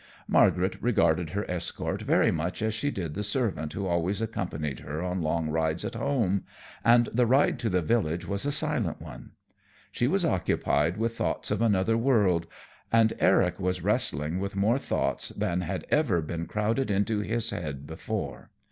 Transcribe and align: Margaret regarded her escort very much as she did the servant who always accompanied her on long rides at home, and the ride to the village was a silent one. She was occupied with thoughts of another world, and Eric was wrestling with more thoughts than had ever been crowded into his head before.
Margaret 0.27 0.81
regarded 0.81 1.29
her 1.29 1.45
escort 1.47 2.01
very 2.01 2.31
much 2.31 2.63
as 2.63 2.73
she 2.73 2.89
did 2.89 3.13
the 3.13 3.23
servant 3.23 3.73
who 3.73 3.85
always 3.85 4.19
accompanied 4.19 4.79
her 4.79 5.03
on 5.03 5.21
long 5.21 5.51
rides 5.51 5.85
at 5.85 5.93
home, 5.93 6.43
and 6.83 7.05
the 7.13 7.27
ride 7.27 7.59
to 7.59 7.69
the 7.69 7.83
village 7.83 8.25
was 8.27 8.43
a 8.43 8.51
silent 8.51 8.99
one. 8.99 9.33
She 9.91 10.07
was 10.07 10.25
occupied 10.25 10.97
with 10.97 11.15
thoughts 11.15 11.51
of 11.51 11.61
another 11.61 11.99
world, 11.99 12.47
and 12.91 13.13
Eric 13.19 13.59
was 13.59 13.83
wrestling 13.83 14.39
with 14.39 14.55
more 14.55 14.79
thoughts 14.79 15.29
than 15.29 15.61
had 15.61 15.85
ever 15.91 16.19
been 16.23 16.47
crowded 16.47 16.89
into 16.89 17.19
his 17.19 17.51
head 17.51 17.85
before. 17.85 18.49